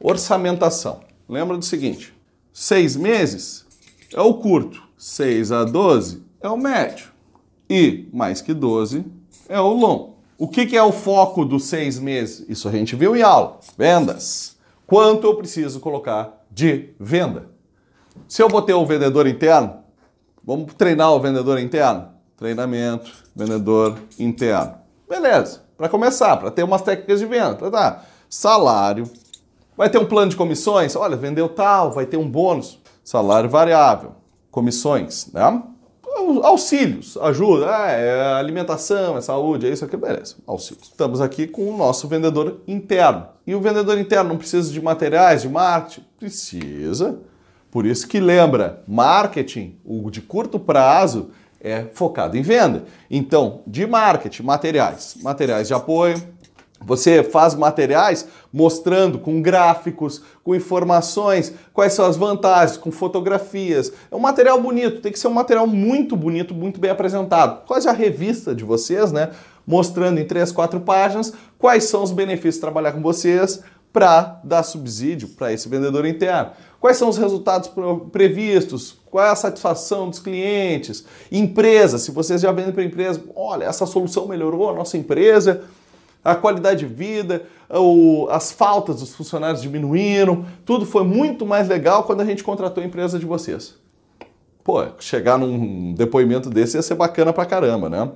orçamentação. 0.00 1.00
Lembra 1.28 1.56
do 1.56 1.64
seguinte: 1.64 2.14
seis 2.52 2.96
meses 2.96 3.66
é 4.12 4.20
o 4.20 4.34
curto, 4.34 4.82
6 4.96 5.52
a 5.52 5.64
12 5.64 6.22
é 6.40 6.48
o 6.48 6.56
médio 6.56 7.08
e 7.68 8.08
mais 8.12 8.40
que 8.42 8.52
12 8.52 9.04
é 9.48 9.60
o 9.60 9.72
longo. 9.72 10.16
O 10.36 10.48
que, 10.48 10.66
que 10.66 10.76
é 10.76 10.82
o 10.82 10.90
foco 10.90 11.44
dos 11.44 11.64
seis 11.64 11.98
meses? 11.98 12.44
Isso 12.48 12.68
a 12.68 12.72
gente 12.72 12.96
viu 12.96 13.14
em 13.14 13.22
aula. 13.22 13.60
Vendas. 13.78 14.56
Quanto 14.86 15.26
eu 15.26 15.36
preciso 15.36 15.78
colocar 15.78 16.44
de 16.50 16.90
venda? 16.98 17.48
Se 18.26 18.42
eu 18.42 18.48
botei 18.48 18.74
o 18.74 18.86
vendedor 18.86 19.26
interno, 19.26 19.76
vamos 20.42 20.74
treinar 20.74 21.12
o 21.12 21.20
vendedor 21.20 21.58
interno? 21.60 22.08
Treinamento, 22.36 23.12
vendedor 23.36 23.98
interno. 24.18 24.74
Beleza. 25.08 25.62
Para 25.76 25.88
começar, 25.88 26.36
para 26.38 26.50
ter 26.50 26.62
umas 26.62 26.82
técnicas 26.82 27.20
de 27.20 27.26
venda, 27.26 27.54
para 27.54 27.70
dar 27.70 28.10
salário, 28.28 29.08
vai 29.80 29.88
ter 29.88 29.96
um 29.96 30.04
plano 30.04 30.30
de 30.30 30.36
comissões, 30.36 30.94
olha, 30.94 31.16
vendeu 31.16 31.48
tal, 31.48 31.90
vai 31.90 32.04
ter 32.04 32.18
um 32.18 32.28
bônus, 32.28 32.78
salário 33.02 33.48
variável, 33.48 34.12
comissões, 34.50 35.32
né? 35.32 35.62
Auxílios, 36.42 37.16
ajuda, 37.16 37.64
é, 37.90 38.08
é 38.08 38.32
alimentação, 38.34 39.16
é 39.16 39.22
saúde, 39.22 39.66
é 39.66 39.70
isso 39.70 39.82
aqui, 39.82 39.96
beleza, 39.96 40.36
auxílios. 40.46 40.88
Estamos 40.88 41.22
aqui 41.22 41.46
com 41.46 41.66
o 41.70 41.74
nosso 41.78 42.06
vendedor 42.08 42.60
interno. 42.68 43.26
E 43.46 43.54
o 43.54 43.60
vendedor 43.62 43.98
interno 43.98 44.28
não 44.28 44.36
precisa 44.36 44.70
de 44.70 44.82
materiais, 44.82 45.40
de 45.40 45.48
marketing? 45.48 46.04
Precisa. 46.18 47.18
Por 47.70 47.86
isso 47.86 48.06
que 48.06 48.20
lembra, 48.20 48.82
marketing, 48.86 49.78
o 49.82 50.10
de 50.10 50.20
curto 50.20 50.58
prazo, 50.60 51.30
é 51.58 51.86
focado 51.94 52.36
em 52.36 52.42
venda. 52.42 52.84
Então, 53.10 53.62
de 53.66 53.86
marketing, 53.86 54.42
materiais, 54.42 55.16
materiais 55.22 55.68
de 55.68 55.72
apoio, 55.74 56.22
você 56.82 57.22
faz 57.22 57.54
materiais 57.54 58.26
mostrando 58.52 59.18
com 59.18 59.42
gráficos, 59.42 60.22
com 60.42 60.54
informações, 60.54 61.52
quais 61.72 61.92
são 61.92 62.06
as 62.06 62.16
vantagens, 62.16 62.76
com 62.76 62.90
fotografias. 62.90 63.92
É 64.10 64.16
um 64.16 64.20
material 64.20 64.60
bonito, 64.60 65.00
tem 65.00 65.12
que 65.12 65.18
ser 65.18 65.28
um 65.28 65.34
material 65.34 65.66
muito 65.66 66.16
bonito, 66.16 66.54
muito 66.54 66.80
bem 66.80 66.90
apresentado. 66.90 67.64
Quase 67.66 67.88
a 67.88 67.92
revista 67.92 68.54
de 68.54 68.64
vocês, 68.64 69.12
né? 69.12 69.30
Mostrando 69.66 70.18
em 70.18 70.26
três, 70.26 70.50
quatro 70.50 70.80
páginas 70.80 71.32
quais 71.60 71.84
são 71.84 72.02
os 72.02 72.10
benefícios 72.10 72.54
de 72.54 72.62
trabalhar 72.62 72.92
com 72.92 73.02
vocês 73.02 73.62
para 73.92 74.40
dar 74.42 74.62
subsídio 74.62 75.28
para 75.28 75.52
esse 75.52 75.68
vendedor 75.68 76.06
interno. 76.06 76.52
Quais 76.80 76.96
são 76.96 77.08
os 77.08 77.18
resultados 77.18 77.70
previstos? 78.10 78.96
Qual 79.10 79.24
é 79.24 79.28
a 79.28 79.36
satisfação 79.36 80.08
dos 80.08 80.18
clientes? 80.18 81.04
Empresa, 81.30 81.98
se 81.98 82.10
vocês 82.10 82.40
já 82.40 82.50
vendem 82.50 82.72
para 82.72 82.84
empresa, 82.84 83.22
olha, 83.36 83.64
essa 83.64 83.84
solução 83.84 84.26
melhorou 84.26 84.70
a 84.70 84.74
nossa 84.74 84.96
empresa 84.96 85.64
a 86.24 86.34
qualidade 86.34 86.80
de 86.80 86.86
vida, 86.86 87.46
as 88.30 88.52
faltas 88.52 89.00
dos 89.00 89.14
funcionários 89.14 89.62
diminuíram, 89.62 90.44
tudo 90.64 90.84
foi 90.84 91.04
muito 91.04 91.46
mais 91.46 91.68
legal 91.68 92.04
quando 92.04 92.20
a 92.20 92.24
gente 92.24 92.44
contratou 92.44 92.82
a 92.82 92.86
empresa 92.86 93.18
de 93.18 93.26
vocês. 93.26 93.74
Pô, 94.62 94.84
chegar 94.98 95.38
num 95.38 95.94
depoimento 95.94 96.50
desse 96.50 96.76
ia 96.76 96.82
ser 96.82 96.94
bacana 96.94 97.32
pra 97.32 97.46
caramba, 97.46 97.88
né? 97.88 98.10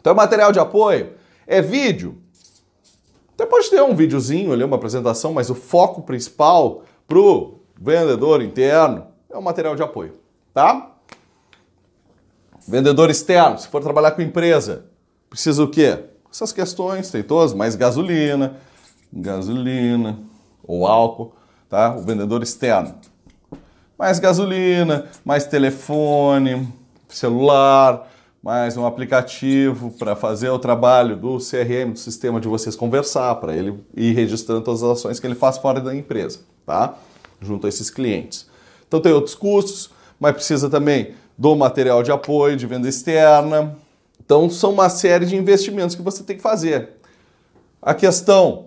Então, 0.00 0.14
material 0.14 0.50
de 0.50 0.58
apoio 0.58 1.12
é 1.46 1.62
vídeo. 1.62 2.18
Até 3.34 3.46
pode 3.46 3.70
ter 3.70 3.80
um 3.80 3.94
videozinho 3.94 4.52
ali, 4.52 4.64
uma 4.64 4.76
apresentação, 4.76 5.32
mas 5.32 5.48
o 5.48 5.54
foco 5.54 6.02
principal 6.02 6.82
pro 7.06 7.60
vendedor 7.80 8.42
interno 8.42 9.06
é 9.30 9.38
o 9.38 9.42
material 9.42 9.76
de 9.76 9.82
apoio, 9.82 10.14
tá? 10.52 10.96
Vendedor 12.66 13.08
externo, 13.08 13.58
se 13.58 13.68
for 13.68 13.82
trabalhar 13.82 14.10
com 14.10 14.20
empresa, 14.20 14.86
precisa 15.30 15.62
o 15.62 15.68
quê? 15.68 16.04
Essas 16.32 16.52
questões, 16.52 17.10
tem 17.10 17.22
todas, 17.22 17.52
mais 17.52 17.74
gasolina, 17.74 18.56
gasolina 19.12 20.18
ou 20.62 20.86
álcool, 20.86 21.34
tá? 21.68 21.96
O 21.96 22.02
vendedor 22.02 22.42
externo. 22.42 22.94
Mais 23.98 24.18
gasolina, 24.18 25.06
mais 25.24 25.44
telefone, 25.44 26.68
celular, 27.08 28.08
mais 28.42 28.76
um 28.76 28.86
aplicativo 28.86 29.90
para 29.98 30.16
fazer 30.16 30.48
o 30.48 30.58
trabalho 30.58 31.16
do 31.16 31.38
CRM, 31.38 31.92
do 31.92 31.98
sistema 31.98 32.40
de 32.40 32.48
vocês 32.48 32.74
conversar, 32.74 33.34
para 33.34 33.54
ele 33.54 33.78
ir 33.94 34.14
registrando 34.14 34.62
todas 34.62 34.82
as 34.82 34.98
ações 34.98 35.20
que 35.20 35.26
ele 35.26 35.34
faz 35.34 35.58
fora 35.58 35.80
da 35.80 35.94
empresa, 35.94 36.40
tá? 36.64 36.94
Junto 37.40 37.66
a 37.66 37.68
esses 37.68 37.90
clientes. 37.90 38.48
Então 38.88 39.00
tem 39.00 39.12
outros 39.12 39.34
custos, 39.34 39.90
mas 40.18 40.32
precisa 40.32 40.70
também 40.70 41.14
do 41.36 41.54
material 41.54 42.02
de 42.02 42.10
apoio, 42.10 42.56
de 42.56 42.66
venda 42.66 42.88
externa, 42.88 43.76
então, 44.30 44.48
são 44.48 44.70
uma 44.70 44.88
série 44.88 45.26
de 45.26 45.34
investimentos 45.34 45.96
que 45.96 46.02
você 46.02 46.22
tem 46.22 46.36
que 46.36 46.42
fazer. 46.42 46.90
A 47.82 47.92
questão 47.92 48.66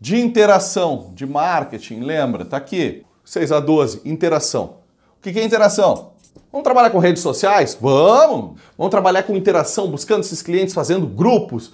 de 0.00 0.16
interação, 0.20 1.10
de 1.16 1.26
marketing, 1.26 1.98
lembra? 1.98 2.44
Tá 2.44 2.58
aqui, 2.58 3.04
6 3.24 3.50
a 3.50 3.58
12, 3.58 4.02
interação. 4.04 4.76
O 5.18 5.20
que 5.20 5.36
é 5.36 5.42
interação? 5.42 6.12
Vamos 6.54 6.62
trabalhar 6.62 6.90
com 6.90 7.00
redes 7.00 7.20
sociais? 7.20 7.76
Vamos! 7.80 8.60
Vamos 8.78 8.90
trabalhar 8.92 9.24
com 9.24 9.34
interação, 9.34 9.88
buscando 9.88 10.20
esses 10.20 10.40
clientes, 10.40 10.72
fazendo 10.72 11.04
grupos, 11.04 11.72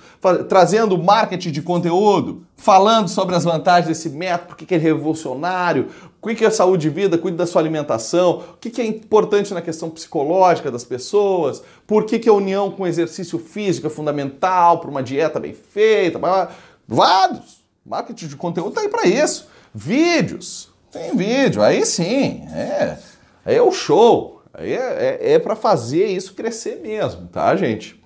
trazendo 0.48 0.96
marketing 0.96 1.50
de 1.50 1.60
conteúdo, 1.60 2.46
falando 2.56 3.06
sobre 3.06 3.36
as 3.36 3.44
vantagens 3.44 3.88
desse 3.88 4.08
método, 4.08 4.46
por 4.46 4.56
que 4.56 4.74
é 4.74 4.78
revolucionário, 4.78 5.88
o 6.22 6.26
que 6.28 6.46
é 6.46 6.48
saúde 6.48 6.88
de 6.88 6.94
vida, 6.94 7.18
cuide 7.18 7.36
da 7.36 7.46
sua 7.46 7.60
alimentação, 7.60 8.42
o 8.54 8.56
que 8.56 8.80
é 8.80 8.86
importante 8.86 9.52
na 9.52 9.60
questão 9.60 9.90
psicológica 9.90 10.70
das 10.70 10.82
pessoas, 10.82 11.62
por 11.86 12.06
que 12.06 12.26
a 12.26 12.32
união 12.32 12.70
com 12.70 12.86
exercício 12.86 13.38
físico 13.38 13.86
é 13.86 13.90
fundamental 13.90 14.80
para 14.80 14.88
uma 14.88 15.02
dieta 15.02 15.38
bem 15.38 15.52
feita, 15.52 16.18
vários. 16.88 17.60
Marketing 17.84 18.28
de 18.28 18.36
conteúdo 18.36 18.70
está 18.70 18.80
aí 18.80 18.88
para 18.88 19.06
isso. 19.06 19.46
Vídeos, 19.74 20.70
tem 20.90 21.14
vídeo, 21.14 21.62
aí 21.62 21.84
sim, 21.84 22.46
é, 22.48 22.96
aí 23.44 23.56
é 23.56 23.62
o 23.62 23.72
show. 23.72 24.39
Aí 24.52 24.72
é, 24.72 25.18
é, 25.20 25.32
é 25.32 25.38
para 25.38 25.54
fazer 25.54 26.06
isso 26.06 26.34
crescer 26.34 26.80
mesmo, 26.80 27.28
tá, 27.28 27.54
gente? 27.56 28.00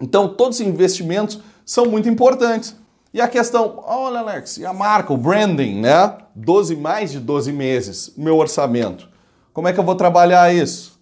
Então, 0.00 0.28
todos 0.28 0.60
os 0.60 0.66
investimentos 0.66 1.40
são 1.64 1.86
muito 1.86 2.08
importantes. 2.08 2.76
E 3.12 3.20
a 3.20 3.28
questão, 3.28 3.82
olha, 3.86 4.18
Alex, 4.18 4.58
e 4.58 4.66
a 4.66 4.72
marca, 4.72 5.12
o 5.12 5.16
branding, 5.16 5.80
né? 5.80 6.18
12, 6.34 6.76
mais 6.76 7.12
de 7.12 7.20
12 7.20 7.52
meses, 7.52 8.12
meu 8.16 8.36
orçamento. 8.36 9.08
Como 9.52 9.68
é 9.68 9.72
que 9.72 9.78
eu 9.78 9.84
vou 9.84 9.94
trabalhar 9.94 10.52
isso? 10.52 11.00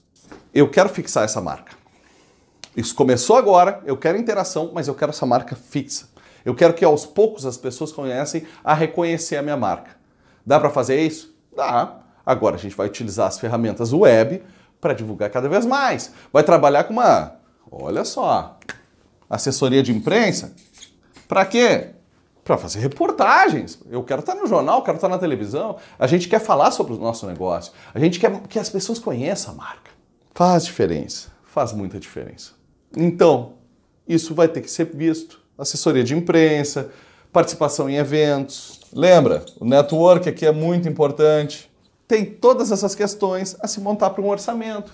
Eu 0.52 0.70
quero 0.70 0.90
fixar 0.90 1.24
essa 1.24 1.40
marca. 1.40 1.72
Isso 2.76 2.94
começou 2.94 3.36
agora, 3.36 3.80
eu 3.84 3.96
quero 3.96 4.18
interação, 4.18 4.70
mas 4.74 4.88
eu 4.88 4.94
quero 4.94 5.10
essa 5.10 5.26
marca 5.26 5.56
fixa. 5.56 6.06
Eu 6.44 6.54
quero 6.54 6.74
que 6.74 6.84
aos 6.84 7.06
poucos 7.06 7.46
as 7.46 7.56
pessoas 7.56 7.92
conhecem 7.92 8.46
a 8.62 8.74
reconhecer 8.74 9.36
a 9.36 9.42
minha 9.42 9.56
marca. 9.56 9.96
Dá 10.44 10.60
para 10.60 10.70
fazer 10.70 11.00
isso? 11.00 11.34
Dá. 11.56 12.00
Agora 12.24 12.56
a 12.56 12.58
gente 12.58 12.76
vai 12.76 12.86
utilizar 12.86 13.26
as 13.26 13.38
ferramentas 13.38 13.92
web 13.92 14.42
para 14.80 14.92
divulgar 14.92 15.30
cada 15.30 15.48
vez 15.48 15.66
mais. 15.66 16.12
Vai 16.32 16.42
trabalhar 16.42 16.84
com 16.84 16.92
uma, 16.92 17.36
olha 17.70 18.04
só, 18.04 18.58
assessoria 19.28 19.82
de 19.82 19.92
imprensa. 19.92 20.54
Para 21.28 21.44
quê? 21.46 21.90
Para 22.44 22.58
fazer 22.58 22.80
reportagens. 22.80 23.78
Eu 23.88 24.02
quero 24.02 24.20
estar 24.20 24.34
no 24.34 24.46
jornal, 24.46 24.82
quero 24.82 24.96
estar 24.96 25.08
na 25.08 25.18
televisão. 25.18 25.76
A 25.98 26.06
gente 26.06 26.28
quer 26.28 26.40
falar 26.40 26.70
sobre 26.70 26.94
o 26.94 26.98
nosso 26.98 27.26
negócio. 27.26 27.72
A 27.94 27.98
gente 27.98 28.18
quer 28.18 28.40
que 28.42 28.58
as 28.58 28.68
pessoas 28.68 28.98
conheçam 28.98 29.54
a 29.54 29.56
marca. 29.56 29.90
Faz 30.34 30.64
diferença, 30.64 31.28
faz 31.44 31.72
muita 31.72 31.98
diferença. 31.98 32.52
Então, 32.96 33.54
isso 34.06 34.34
vai 34.34 34.48
ter 34.48 34.60
que 34.60 34.70
ser 34.70 34.86
visto. 34.86 35.40
Assessoria 35.56 36.02
de 36.02 36.14
imprensa, 36.14 36.90
participação 37.32 37.88
em 37.88 37.96
eventos. 37.96 38.80
Lembra, 38.92 39.44
o 39.60 39.64
network 39.64 40.28
aqui 40.28 40.44
é 40.44 40.52
muito 40.52 40.88
importante 40.88 41.71
tem 42.12 42.26
todas 42.26 42.70
essas 42.70 42.94
questões 42.94 43.56
a 43.58 43.66
se 43.66 43.80
montar 43.80 44.10
para 44.10 44.20
um 44.20 44.28
orçamento. 44.28 44.92